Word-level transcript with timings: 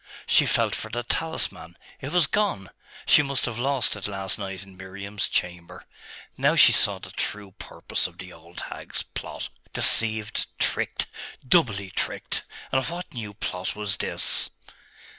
She 0.25 0.47
felt 0.47 0.73
for 0.73 0.89
the 0.89 1.03
talisman 1.03 1.77
it 1.99 2.11
was 2.11 2.25
gone! 2.25 2.71
She 3.05 3.21
must 3.21 3.45
have 3.45 3.59
lost 3.59 3.95
it 3.95 4.07
last 4.07 4.39
night 4.39 4.63
in 4.63 4.75
Miriam's 4.75 5.29
chamber. 5.29 5.85
Now 6.35 6.55
she 6.55 6.71
saw 6.71 6.97
the 6.97 7.11
true 7.11 7.51
purpose 7.59 8.07
of 8.07 8.17
the 8.17 8.33
old 8.33 8.61
hag's 8.71 9.03
plot 9.03 9.49
....deceived, 9.73 10.47
tricked, 10.57 11.05
doubly 11.47 11.91
tricked! 11.91 12.41
And 12.71 12.83
what 12.87 13.13
new 13.13 13.35
plot 13.35 13.75
was 13.75 13.97
this? 13.97 14.49